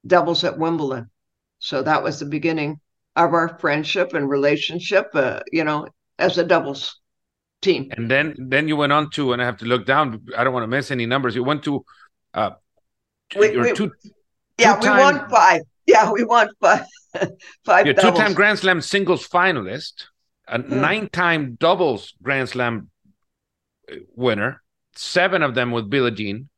[0.06, 1.10] doubles at Wimbledon.
[1.68, 2.80] So that was the beginning
[3.18, 5.08] of our friendship and relationship.
[5.14, 7.02] Uh, you know, as a doubles
[7.62, 7.92] team.
[7.92, 10.26] And then, then you went on to, and I have to look down.
[10.38, 11.36] I don't want to miss any numbers.
[11.36, 11.84] You went to,
[12.34, 12.52] uh,
[13.38, 13.92] we, we, two,
[14.58, 15.62] yeah, we won five.
[15.86, 16.86] Yeah, we won five.
[17.66, 20.06] five You're two-time Grand Slam singles finalist,
[20.48, 20.80] a hmm.
[20.80, 22.90] nine-time doubles Grand Slam
[23.92, 24.62] uh, winner,
[24.96, 26.50] seven of them with Billie Jean,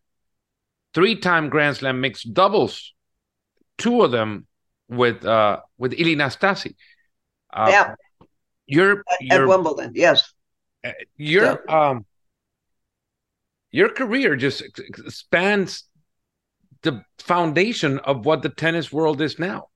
[0.93, 2.93] three-time Grand Slam mixed doubles,
[3.80, 4.45] two of them
[4.89, 6.73] with uh with Ilie Nastase.
[7.54, 7.95] Uh, yeah.
[8.65, 10.34] You're, you're at Wimbledon, yes.
[10.84, 12.06] Uh, your um
[13.71, 14.63] your career just
[15.08, 15.86] spans
[16.82, 19.67] the foundation of what the tennis world is now.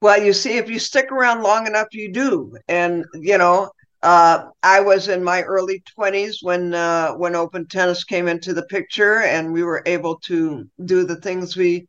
[0.00, 2.56] Well, you see, if you stick around long enough, you do.
[2.68, 3.70] And you know,
[4.02, 8.64] uh, I was in my early twenties when uh, when open tennis came into the
[8.64, 11.86] picture, and we were able to do the things we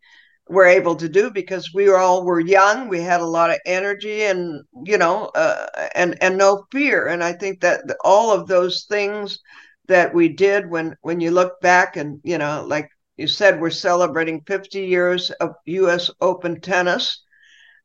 [0.50, 2.88] were able to do because we all were young.
[2.90, 7.08] We had a lot of energy, and you know, uh, and and no fear.
[7.08, 9.40] And I think that all of those things
[9.88, 13.70] that we did when when you look back and you know like you said we're
[13.70, 17.22] celebrating 50 years of US Open tennis.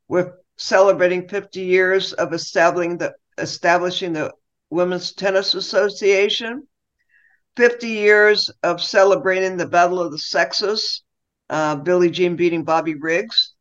[0.07, 4.33] We're celebrating 50 years of establishing the establishing the
[4.69, 6.67] Women's Tennis Association.
[7.55, 11.03] 50 years of celebrating the Battle of the Sexes,
[11.49, 11.75] uh,
[12.09, 13.53] Jean beating Bobby Riggs.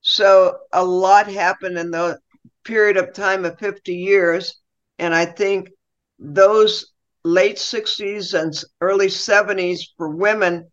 [0.00, 2.18] So a lot happened in the
[2.64, 4.60] period of time of 50 years.
[4.98, 5.70] And I think
[6.18, 6.92] those
[7.24, 10.70] late 60s and early 70s for women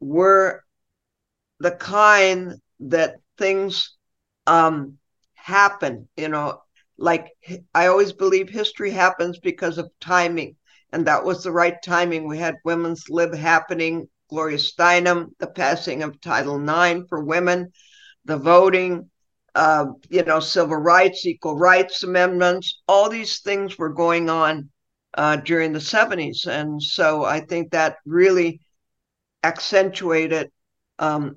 [0.00, 0.62] were
[1.60, 3.96] the kind that things
[4.46, 4.98] um,
[5.34, 6.60] happen, you know,
[6.98, 7.28] like
[7.74, 10.56] I always believe history happens because of timing.
[10.92, 12.26] And that was the right timing.
[12.26, 17.72] We had women's lib happening Gloria Steinem, the passing of Title IX for women,
[18.24, 19.10] the voting,
[19.54, 24.68] uh, you know, civil rights, equal rights amendments, all these things were going on
[25.14, 26.46] uh, during the 70s.
[26.46, 28.60] And so I think that really
[29.42, 30.50] accentuated
[30.98, 31.36] um,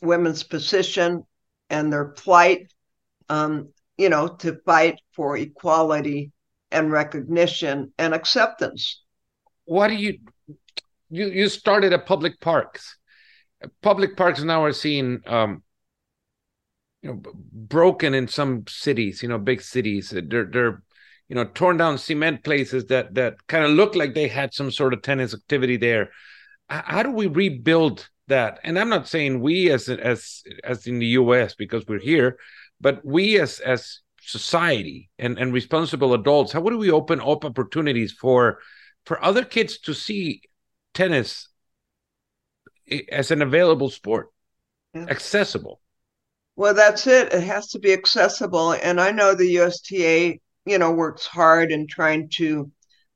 [0.00, 1.24] women's position
[1.70, 2.72] and their plight,
[3.28, 6.32] um, you know, to fight for equality
[6.70, 9.02] and recognition and acceptance.
[9.64, 10.18] What do you
[11.10, 12.96] you you started at public parks?
[13.82, 15.62] Public parks now are seen um,
[17.02, 20.10] you know broken in some cities, you know, big cities.
[20.10, 20.82] They're they're
[21.28, 24.70] you know torn down cement places that that kind of look like they had some
[24.70, 26.10] sort of tennis activity there.
[26.68, 28.60] How do we rebuild that?
[28.62, 31.54] And I'm not saying we as as as in the U.S.
[31.54, 32.38] because we're here,
[32.80, 38.12] but we as as society and and responsible adults how do we open up opportunities
[38.12, 38.58] for
[39.06, 40.42] for other kids to see
[40.98, 41.48] tennis
[43.12, 44.30] as an available sport
[44.94, 45.06] yeah.
[45.08, 45.80] accessible.
[46.56, 47.32] Well that's it.
[47.32, 48.72] It has to be accessible.
[48.72, 52.70] And i know the usta you know works hard in trying to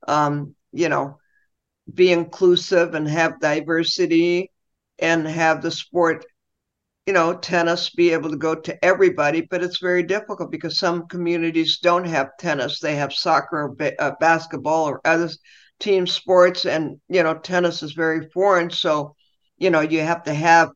[0.07, 1.17] um you know
[1.93, 4.49] be inclusive and have diversity
[4.99, 6.25] and have the sport
[7.05, 11.05] you know, tennis be able to go to everybody, but it's very difficult because some
[11.07, 12.79] communities don't have tennis.
[12.79, 15.29] They have soccer, or ba- uh, basketball, or other
[15.79, 18.69] team sports, and you know, tennis is very foreign.
[18.69, 19.15] So,
[19.57, 20.69] you know, you have to have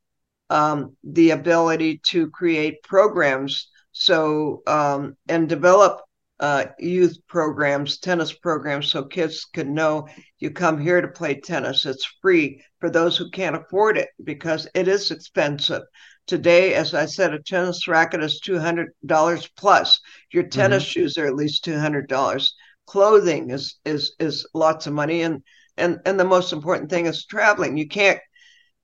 [0.49, 6.01] um, the ability to create programs so um, and develop
[6.39, 10.07] uh, youth programs, tennis programs, so kids can know
[10.37, 11.83] you come here to play tennis.
[11.83, 15.81] It's free for those who can't afford it because it is expensive.
[16.27, 19.99] Today, as I said, a tennis racket is $200 plus.
[20.31, 20.91] Your tennis mm-hmm.
[20.91, 22.49] shoes are at least $200.
[22.87, 25.43] Clothing is is is lots of money and
[25.77, 27.77] and and the most important thing is traveling.
[27.77, 28.19] You can't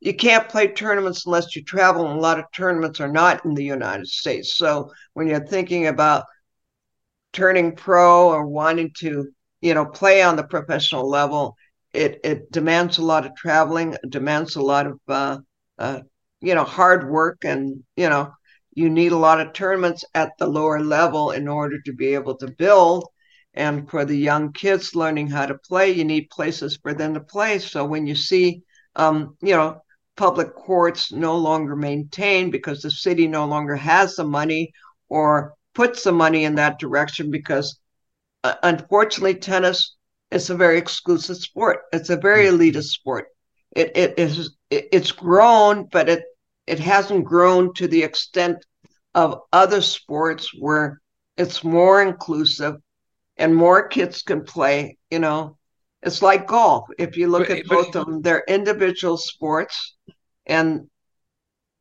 [0.01, 3.55] you can't play tournaments unless you travel and a lot of tournaments are not in
[3.55, 4.55] the United States.
[4.57, 6.25] So when you're thinking about
[7.33, 9.27] turning pro or wanting to,
[9.61, 11.55] you know, play on the professional level,
[11.93, 15.37] it it demands a lot of traveling, demands a lot of uh,
[15.79, 15.99] uh,
[16.41, 18.31] you know hard work and you know
[18.75, 22.35] you need a lot of tournaments at the lower level in order to be able
[22.37, 23.05] to build
[23.53, 27.19] and for the young kids learning how to play you need places for them to
[27.19, 27.59] play.
[27.59, 28.63] So when you see
[28.95, 29.81] um, you know
[30.15, 34.71] public courts no longer maintained because the city no longer has the money
[35.09, 37.79] or puts the money in that direction because
[38.43, 39.95] uh, unfortunately tennis
[40.31, 41.81] is a very exclusive sport.
[41.91, 42.61] It's a very mm-hmm.
[42.61, 43.25] elitist sport.
[43.75, 46.23] It, it is it, it's grown but it
[46.67, 48.63] it hasn't grown to the extent
[49.15, 50.99] of other sports where
[51.37, 52.75] it's more inclusive
[53.37, 55.57] and more kids can play you know?
[56.01, 56.89] It's like golf.
[56.97, 59.95] If you look but, at both of them they're individual sports
[60.45, 60.89] and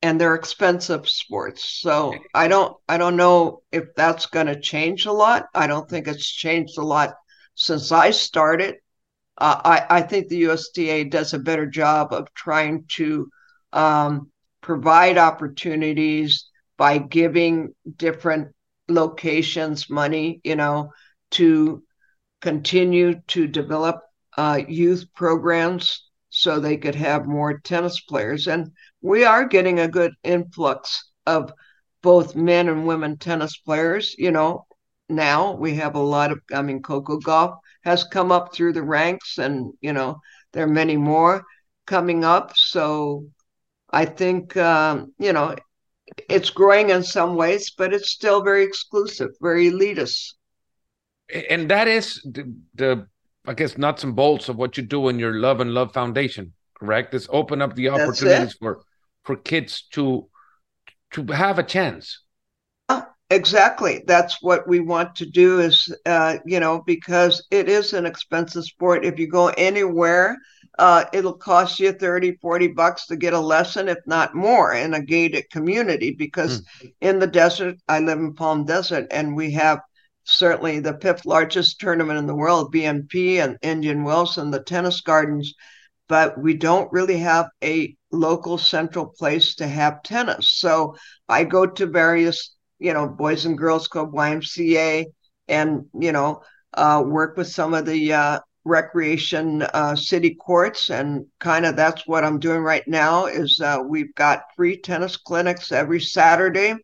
[0.00, 1.80] and they're expensive sports.
[1.80, 5.46] So i don't i don't know if that's going to change a lot.
[5.54, 7.14] I don't think it's changed a lot
[7.54, 8.76] since i started.
[9.38, 13.28] Uh, I, I think the USTA does a better job of trying to
[13.72, 18.48] um, provide opportunities by giving different
[18.88, 20.92] locations money, you know,
[21.32, 21.82] to
[22.40, 24.00] continue to develop
[24.36, 28.46] uh, youth programs so they could have more tennis players.
[28.46, 31.52] And we are getting a good influx of
[32.02, 34.14] both men and women tennis players.
[34.16, 34.66] You know,
[35.08, 38.82] now we have a lot of, I mean, Coco Gauff has come up through the
[38.82, 40.20] ranks, and, you know,
[40.52, 41.44] there are many more
[41.86, 42.56] coming up.
[42.56, 43.26] So
[43.92, 45.54] I think um, you know
[46.28, 50.34] it's growing in some ways, but it's still very exclusive, very elitist.
[51.50, 53.06] And that is the, the
[53.46, 56.52] I guess nuts and bolts of what you do in your Love and Love Foundation,
[56.74, 57.14] correct?
[57.14, 58.82] Is open up the opportunities for
[59.24, 60.28] for kids to
[61.12, 62.22] to have a chance.
[62.88, 64.04] Oh, Exactly.
[64.06, 68.64] That's what we want to do is, uh, you know, because it is an expensive
[68.64, 69.06] sport.
[69.06, 70.36] If you go anywhere,
[70.78, 74.92] uh, it'll cost you 30, 40 bucks to get a lesson, if not more, in
[74.92, 76.10] a gated community.
[76.10, 76.92] Because mm.
[77.00, 79.80] in the desert, I live in Palm Desert, and we have
[80.24, 85.00] certainly the fifth largest tournament in the world, BNP and Indian Wells and the tennis
[85.00, 85.54] gardens.
[86.08, 90.48] But we don't really have a local central place to have tennis.
[90.58, 90.96] So
[91.28, 95.06] I go to various you know, Boys and Girls Club, YMCA,
[95.48, 96.42] and, you know,
[96.74, 100.90] uh, work with some of the uh, recreation uh, city courts.
[100.90, 105.16] And kind of that's what I'm doing right now is uh, we've got free tennis
[105.16, 106.74] clinics every Saturday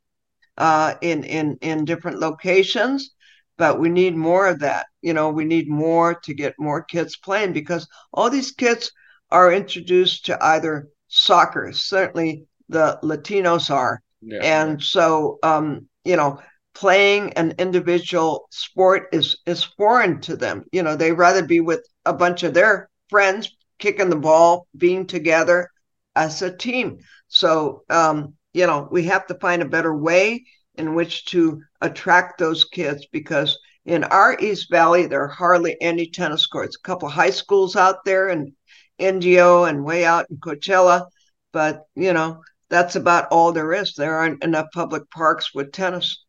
[0.57, 3.11] uh, in, in, in different locations.
[3.59, 4.87] But we need more of that.
[5.03, 8.91] You know, we need more to get more kids playing because all these kids
[9.31, 11.73] are introduced to either soccer.
[11.73, 14.41] Certainly, the Latinos are, yeah.
[14.43, 16.41] and so um, you know,
[16.75, 20.65] playing an individual sport is is foreign to them.
[20.73, 25.07] You know, they rather be with a bunch of their friends kicking the ball, being
[25.07, 25.69] together
[26.15, 26.99] as a team.
[27.29, 30.45] So, um, you know, we have to find a better way
[30.79, 36.09] in which to attract those kids because in our East Valley, there are hardly any
[36.09, 36.77] tennis courts.
[36.77, 38.55] A couple of high schools out there in
[38.99, 41.07] Indio and way out in Coachella,
[41.53, 43.95] but you know, that's about all there is.
[43.95, 46.25] There aren't enough public parks with tennis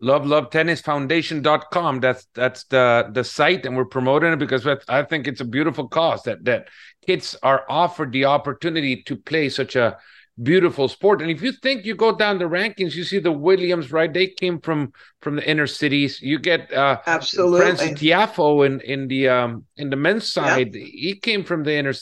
[0.00, 5.02] love love tennis foundation.com that's that's the the site and we're promoting it because i
[5.02, 6.68] think it's a beautiful cause that that
[7.06, 9.98] kids are offered the opportunity to play such a
[10.42, 13.92] beautiful sport and if you think you go down the rankings you see the williams
[13.92, 18.80] right they came from from the inner cities you get uh absolutely frances tiafoe in
[18.80, 20.84] in the um in the men's side yeah.
[20.84, 21.92] he came from the inner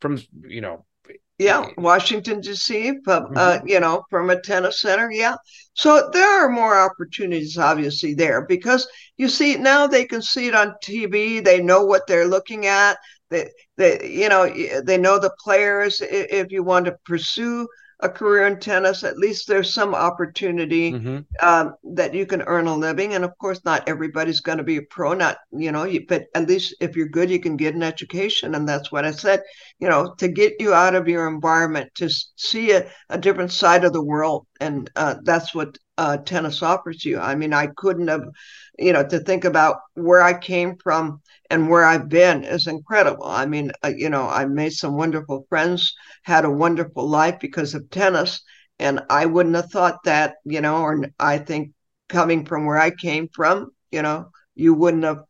[0.00, 0.84] from you know
[1.38, 2.88] yeah, Washington D.C.
[3.06, 3.68] Uh, mm-hmm.
[3.68, 5.10] you know, from a tennis center.
[5.12, 5.36] Yeah,
[5.74, 10.54] so there are more opportunities, obviously, there because you see now they can see it
[10.54, 11.44] on TV.
[11.44, 12.96] They know what they're looking at.
[13.30, 14.48] They, they, you know,
[14.82, 16.00] they know the players.
[16.00, 17.66] If you want to pursue
[18.00, 21.18] a career in tennis, at least there's some opportunity mm-hmm.
[21.40, 23.14] um, that you can earn a living.
[23.14, 26.46] And of course, not everybody's going to be a pro, not, you know, but at
[26.46, 28.54] least if you're good, you can get an education.
[28.54, 29.42] And that's what I said,
[29.78, 33.84] you know, to get you out of your environment, to see a, a different side
[33.84, 34.46] of the world.
[34.60, 37.18] And uh, that's what uh, tennis offers you.
[37.18, 38.24] I mean, I couldn't have,
[38.78, 41.20] you know, to think about where I came from
[41.50, 43.26] and where I've been is incredible.
[43.26, 47.74] I mean, uh, you know, I made some wonderful friends, had a wonderful life because
[47.74, 48.42] of tennis.
[48.78, 51.72] And I wouldn't have thought that, you know, or I think
[52.08, 55.22] coming from where I came from, you know, you wouldn't have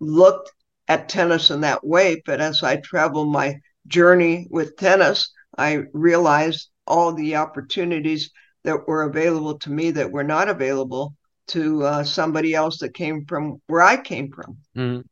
[0.00, 0.50] looked
[0.88, 2.22] at tennis in that way.
[2.26, 8.30] But as I traveled my journey with tennis, I realized all the opportunities
[8.64, 11.14] that were available to me that were not available
[11.48, 14.58] to uh, somebody else that came from where I came from.
[14.76, 15.04] Mm.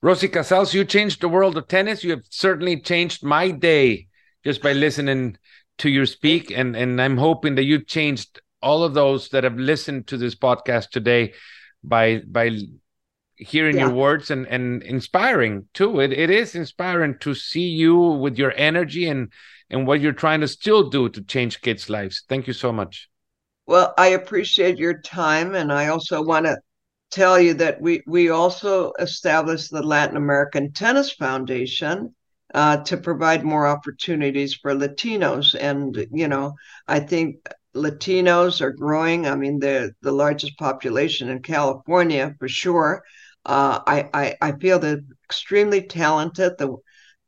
[0.00, 2.02] Rosie Casals, you changed the world of tennis.
[2.02, 4.08] You have certainly changed my day
[4.44, 5.36] just by listening
[5.78, 9.56] to your speak, and and I'm hoping that you changed all of those that have
[9.56, 11.34] listened to this podcast today
[11.84, 12.58] by by
[13.36, 13.86] hearing yeah.
[13.86, 16.00] your words and and inspiring too.
[16.00, 19.32] It it is inspiring to see you with your energy and
[19.72, 22.24] and what you're trying to still do to change kids' lives.
[22.28, 23.08] Thank you so much.
[23.66, 26.58] Well, I appreciate your time, and I also want to
[27.10, 32.14] tell you that we we also established the Latin American Tennis Foundation
[32.54, 36.54] uh, to provide more opportunities for Latinos, and you know,
[36.86, 39.26] I think Latinos are growing.
[39.26, 43.02] I mean, they're the largest population in California for sure.
[43.46, 46.58] Uh, I, I I feel they're extremely talented.
[46.58, 46.76] The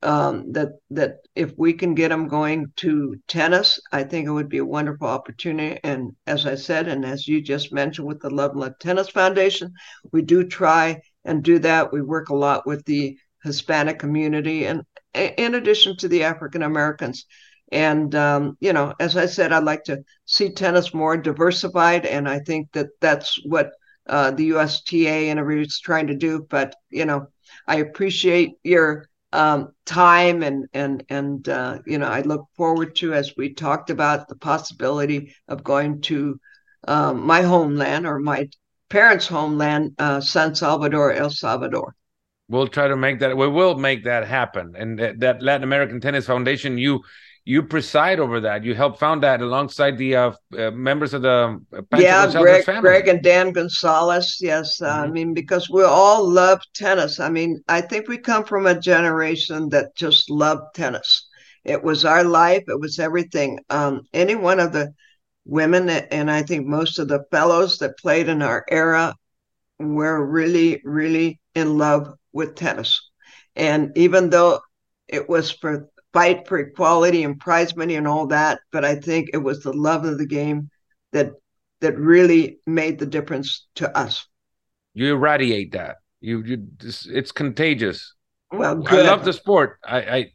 [0.05, 4.49] um, that that if we can get them going to tennis, I think it would
[4.49, 5.81] be a wonderful opportunity.
[5.83, 9.73] And as I said, and as you just mentioned with the Love Love Tennis Foundation,
[10.13, 11.93] we do try and do that.
[11.93, 14.83] We work a lot with the Hispanic community, and
[15.15, 17.25] in addition to the African Americans.
[17.73, 22.29] And um, you know, as I said, I'd like to see tennis more diversified, and
[22.29, 23.73] I think that that's what
[24.07, 26.47] uh, the USTA and everybody's trying to do.
[26.49, 27.29] But you know,
[27.67, 33.13] I appreciate your um, time and and and uh, you know I look forward to
[33.15, 36.39] as we talked about the possibility of going to
[36.87, 38.49] um, my homeland or my
[38.89, 41.95] parents' homeland, uh, San Salvador, El Salvador.
[42.49, 43.37] We'll try to make that.
[43.37, 44.75] We will make that happen.
[44.77, 47.03] And that, that Latin American Tennis Foundation, you
[47.45, 48.65] you preside over that.
[48.65, 52.81] You help found that alongside the uh, uh, members of the uh, yeah, Greg, family.
[52.81, 54.39] Greg and Dan Gonzalez.
[54.41, 55.05] Yes, mm-hmm.
[55.05, 57.21] I mean because we all love tennis.
[57.21, 61.29] I mean, I think we come from a generation that just loved tennis.
[61.65, 62.65] It was our life.
[62.67, 63.59] It was everything.
[63.71, 64.95] Um, any one of the
[65.45, 69.15] women, and I think most of the fellows that played in our era,
[69.79, 73.11] were really, really in love with tennis.
[73.57, 74.61] And even though
[75.09, 78.61] it was for fight for equality and prize money and all that.
[78.73, 80.71] But I think it was the love of the game
[81.13, 81.33] that
[81.81, 84.27] that really made the difference to us.
[84.95, 85.97] You irradiate that.
[86.21, 88.15] You, you it's contagious.
[88.51, 89.05] Well, good.
[89.05, 89.79] I love the sport.
[89.85, 90.33] I, I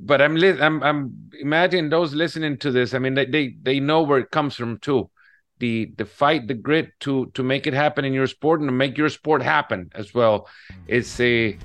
[0.00, 2.94] but I'm li- I'm I'm imagining those listening to this.
[2.94, 5.10] I mean, they, they they know where it comes from too.
[5.58, 8.72] The the fight, the grit to to make it happen in your sport and to
[8.72, 10.48] make your sport happen as well.
[10.86, 11.58] It's a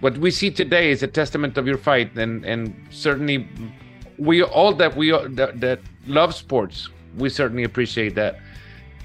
[0.00, 3.48] what we see today is a testament of your fight, and and certainly
[4.18, 8.40] we all that we that, that love sports, we certainly appreciate that.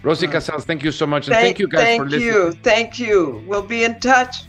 [0.04, 0.34] Rosie uh-huh.
[0.34, 2.32] Casals, thank you so much, and thank, thank you guys thank for listening.
[2.32, 3.44] Thank you, thank you.
[3.48, 4.44] We'll be in touch.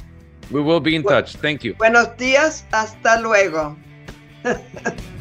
[0.50, 1.36] We will be in touch.
[1.36, 1.74] Thank you.
[1.74, 2.64] Buenos días.
[2.72, 3.76] Hasta luego.